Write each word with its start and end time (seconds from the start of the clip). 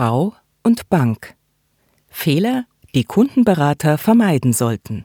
Frau 0.00 0.32
und 0.62 0.88
Bank. 0.88 1.34
Fehler, 2.08 2.64
die 2.94 3.04
Kundenberater 3.04 3.98
vermeiden 3.98 4.54
sollten. 4.54 5.04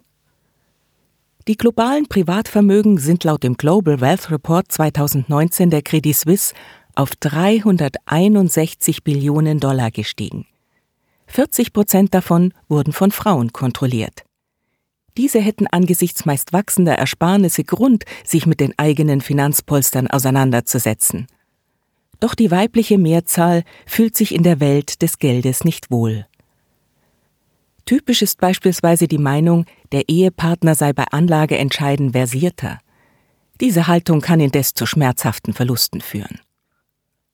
Die 1.50 1.58
globalen 1.58 2.08
Privatvermögen 2.08 2.98
sind 2.98 3.26
laut 3.26 3.44
dem 3.44 3.58
Global 3.58 4.00
Wealth 4.00 4.32
Report 4.32 4.72
2019 4.72 5.70
der 5.70 5.82
Credit 5.82 6.16
Suisse 6.16 6.56
auf 6.96 7.14
361 7.18 9.04
Billionen 9.04 9.60
Dollar 9.60 9.92
gestiegen. 9.92 10.46
40 11.28 11.74
Prozent 11.74 12.14
davon 12.14 12.54
wurden 12.70 12.94
von 12.94 13.12
Frauen 13.12 13.52
kontrolliert. 13.52 14.24
Diese 15.18 15.42
hätten 15.42 15.68
angesichts 15.68 16.26
meist 16.26 16.54
wachsender 16.54 16.94
Ersparnisse 16.94 17.66
Grund, 17.66 18.06
sich 18.24 18.46
mit 18.46 18.62
den 18.62 18.74
eigenen 18.80 19.20
Finanzpolstern 19.20 20.08
auseinanderzusetzen. 20.08 21.28
Doch 22.20 22.36
die 22.36 22.52
weibliche 22.52 22.98
Mehrzahl 22.98 23.64
fühlt 23.86 24.16
sich 24.16 24.34
in 24.34 24.44
der 24.44 24.60
Welt 24.60 25.02
des 25.02 25.20
Geldes 25.20 25.64
nicht 25.64 25.92
wohl. 25.92 26.26
Typisch 27.86 28.22
ist 28.22 28.40
beispielsweise 28.40 29.08
die 29.08 29.20
Meinung, 29.20 29.66
der 29.92 30.10
Ehepartner 30.10 30.74
sei 30.74 30.92
bei 30.92 31.06
Anlageentscheiden 31.12 32.14
versierter. 32.14 32.80
Diese 33.62 33.88
Haltung 33.88 34.22
kann 34.22 34.40
indes 34.40 34.74
zu 34.74 34.86
schmerzhaften 34.86 35.54
Verlusten 35.54 36.02
führen. 36.02 36.40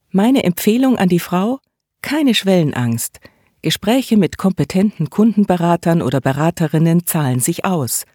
Meine 0.10 0.44
Empfehlung 0.44 0.98
an 0.98 1.08
die 1.08 1.20
Frau? 1.20 1.60
Keine 2.02 2.36
Schwellenangst. 2.36 3.20
Gespräche 3.62 4.18
mit 4.18 4.38
kompetenten 4.38 5.10
Kundenberatern 5.10 6.02
oder 6.02 6.20
Beraterinnen 6.20 7.06
zahlen 7.06 7.40
sich 7.40 7.64
aus. 7.64 8.06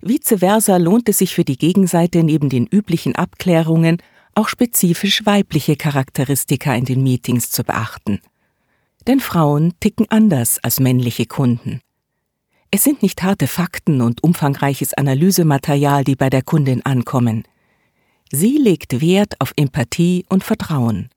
Vice 0.00 0.38
versa 0.38 0.76
lohnt 0.76 1.08
es 1.08 1.18
sich 1.18 1.34
für 1.34 1.44
die 1.44 1.56
Gegenseite 1.56 2.22
neben 2.22 2.50
den 2.50 2.66
üblichen 2.66 3.16
Abklärungen 3.16 3.98
auch 4.36 4.48
spezifisch 4.48 5.24
weibliche 5.24 5.76
Charakteristika 5.76 6.74
in 6.74 6.84
den 6.84 7.02
Meetings 7.02 7.50
zu 7.50 7.64
beachten. 7.64 8.20
Denn 9.06 9.20
Frauen 9.20 9.72
ticken 9.80 10.06
anders 10.10 10.58
als 10.62 10.78
männliche 10.80 11.26
Kunden. 11.26 11.80
Es 12.70 12.84
sind 12.84 13.02
nicht 13.02 13.22
harte 13.22 13.46
Fakten 13.46 14.02
und 14.02 14.22
umfangreiches 14.22 14.94
Analysematerial, 14.94 16.04
die 16.04 16.16
bei 16.16 16.28
der 16.28 16.42
Kundin 16.42 16.84
ankommen. 16.84 17.44
Sie 18.30 18.58
legt 18.58 19.00
Wert 19.00 19.40
auf 19.40 19.52
Empathie 19.56 20.26
und 20.28 20.42
Vertrauen. 20.42 21.08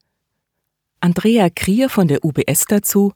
Andrea 1.01 1.49
Krier 1.49 1.89
von 1.89 2.07
der 2.07 2.23
UBS 2.23 2.65
dazu 2.67 3.13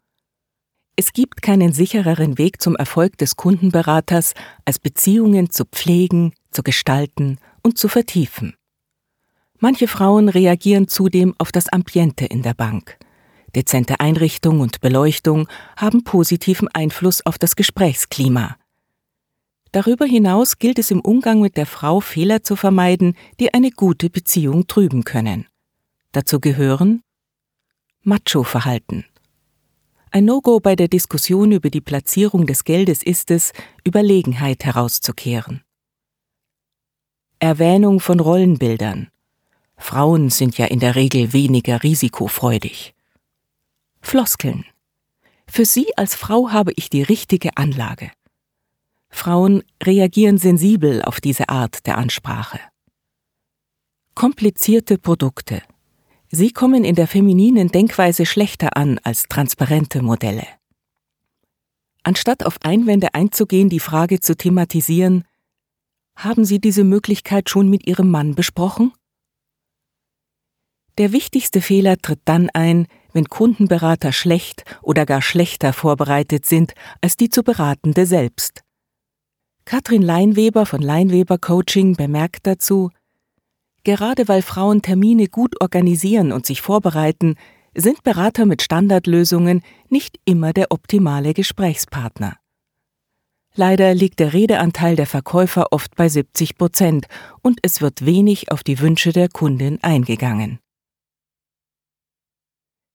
Es 0.96 1.14
gibt 1.14 1.42
keinen 1.42 1.74
sichereren 1.74 2.38
Weg 2.38 2.62
zum 2.62 2.76
Erfolg 2.76 3.18
des 3.18 3.36
Kundenberaters, 3.36 4.34
als 4.66 4.80
Beziehungen 4.80 5.52
zu 5.52 5.66
pflegen, 5.66 6.34
zu 6.52 6.64
gestalten 6.64 7.38
und 7.62 7.78
zu 7.78 7.88
vertiefen. 7.88 8.56
Manche 9.64 9.88
Frauen 9.88 10.28
reagieren 10.28 10.90
zudem 10.90 11.36
auf 11.38 11.54
das 11.54 11.70
Ambiente 11.70 12.26
in 12.26 12.42
der 12.42 12.54
Bank. 12.54 12.98
Dezente 13.56 14.02
Einrichtung 14.02 14.60
und 14.60 14.82
Beleuchtung 14.82 15.48
haben 15.78 16.04
positiven 16.04 16.68
Einfluss 16.68 17.26
auf 17.26 17.38
das 17.38 17.56
Gesprächsklima. 17.56 18.58
Darüber 19.72 20.04
hinaus 20.04 20.60
gilt 20.60 20.80
es 20.80 20.92
im 20.92 21.00
Umgang 21.00 21.40
mit 21.40 21.56
der 21.56 21.66
Frau 21.66 22.02
Fehler 22.02 22.44
zu 22.44 22.58
vermeiden, 22.58 23.16
die 23.40 23.54
eine 23.54 23.72
gute 23.72 24.10
Beziehung 24.10 24.68
trüben 24.68 25.06
können. 25.06 25.48
Dazu 26.12 26.42
gehören 26.42 27.02
Macho-Verhalten. 28.02 29.06
Ein 30.12 30.26
No-Go 30.26 30.60
bei 30.60 30.76
der 30.76 30.90
Diskussion 30.90 31.54
über 31.54 31.70
die 31.70 31.80
Platzierung 31.80 32.48
des 32.48 32.66
Geldes 32.66 33.02
ist 33.02 33.32
es, 33.32 33.54
Überlegenheit 33.88 34.66
herauszukehren. 34.66 35.62
Erwähnung 37.40 38.02
von 38.02 38.20
Rollenbildern. 38.20 39.08
Frauen 39.78 40.30
sind 40.30 40.58
ja 40.58 40.66
in 40.66 40.80
der 40.80 40.96
Regel 40.96 41.34
weniger 41.34 41.84
risikofreudig. 41.84 42.94
Floskeln. 44.02 44.66
Für 45.48 45.66
Sie 45.66 45.96
als 45.98 46.16
Frau 46.16 46.52
habe 46.52 46.72
ich 46.76 46.90
die 46.90 47.04
richtige 47.04 47.58
Anlage. 47.58 48.12
Frauen 49.10 49.64
reagieren 49.84 50.38
sensibel 50.38 51.04
auf 51.04 51.22
diese 51.22 51.50
Art 51.50 51.86
der 51.86 51.98
Ansprache. 51.98 52.60
Komplizierte 54.16 54.98
Produkte. 54.98 55.62
Sie 56.32 56.52
kommen 56.52 56.84
in 56.84 56.96
der 56.96 57.08
femininen 57.08 57.70
Denkweise 57.70 58.26
schlechter 58.26 58.76
an 58.76 59.00
als 59.04 59.28
transparente 59.28 60.02
Modelle. 60.02 60.48
Anstatt 62.02 62.46
auf 62.46 62.58
Einwände 62.64 63.14
einzugehen, 63.14 63.70
die 63.70 63.80
Frage 63.80 64.20
zu 64.20 64.36
thematisieren, 64.36 65.26
haben 66.16 66.44
Sie 66.44 66.60
diese 66.60 66.84
Möglichkeit 66.84 67.50
schon 67.50 67.70
mit 67.70 67.88
Ihrem 67.88 68.10
Mann 68.10 68.36
besprochen? 68.36 68.94
Der 70.98 71.12
wichtigste 71.12 71.62
Fehler 71.62 71.98
tritt 71.98 72.22
dann 72.26 72.50
ein, 72.52 72.88
wenn 73.14 73.26
Kundenberater 73.26 74.12
schlecht 74.12 74.64
oder 74.82 75.06
gar 75.06 75.22
schlechter 75.22 75.74
vorbereitet 75.74 76.46
sind 76.46 76.74
als 77.02 77.18
die 77.18 77.30
zu 77.30 77.44
Beratende 77.44 78.06
selbst. 78.06 78.62
Katrin 79.66 80.02
Leinweber 80.02 80.66
von 80.66 80.82
Leinweber 80.82 81.38
Coaching 81.38 81.96
bemerkt 81.96 82.46
dazu, 82.46 82.92
gerade 83.84 84.28
weil 84.28 84.42
Frauen 84.42 84.82
Termine 84.82 85.28
gut 85.28 85.62
organisieren 85.62 86.32
und 86.32 86.46
sich 86.46 86.62
vorbereiten, 86.62 87.36
sind 87.76 88.04
Berater 88.04 88.46
mit 88.46 88.62
Standardlösungen 88.62 89.64
nicht 89.90 90.20
immer 90.26 90.54
der 90.54 90.72
optimale 90.72 91.34
Gesprächspartner. 91.34 92.38
Leider 93.56 93.94
liegt 93.94 94.20
der 94.20 94.34
Redeanteil 94.34 94.96
der 94.96 95.06
Verkäufer 95.06 95.68
oft 95.72 95.96
bei 95.96 96.10
70 96.10 96.58
Prozent 96.58 97.06
und 97.42 97.60
es 97.62 97.82
wird 97.82 98.06
wenig 98.06 98.52
auf 98.52 98.64
die 98.64 98.80
Wünsche 98.80 99.12
der 99.12 99.30
Kundin 99.30 99.82
eingegangen. 99.84 100.60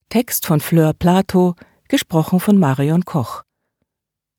Text 0.09 0.47
von 0.47 0.59
Fleur 0.59 0.93
Plato, 0.93 1.53
gesprochen 1.87 2.39
von 2.39 2.57
Marion 2.57 3.05
Koch. 3.05 3.43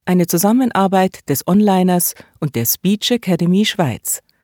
Eine 0.04 0.26
Zusammenarbeit 0.26 1.28
des 1.28 1.47
Onliners 1.47 2.16
und 2.41 2.56
der 2.56 2.66
Speech 2.66 3.12
Academy 3.12 3.64
Schweiz. 3.64 4.20